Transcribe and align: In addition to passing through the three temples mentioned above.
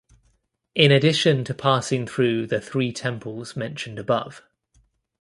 In 0.73 0.91
addition 0.91 1.43
to 1.43 1.53
passing 1.53 2.07
through 2.07 2.47
the 2.47 2.59
three 2.59 2.91
temples 2.91 3.55
mentioned 3.55 3.99
above. 3.99 4.41